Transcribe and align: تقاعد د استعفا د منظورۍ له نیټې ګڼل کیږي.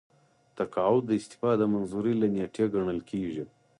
تقاعد 0.57 1.03
د 1.07 1.11
استعفا 1.19 1.51
د 1.57 1.63
منظورۍ 1.73 2.13
له 2.21 2.27
نیټې 2.35 2.65
ګڼل 2.73 2.99
کیږي. 3.09 3.43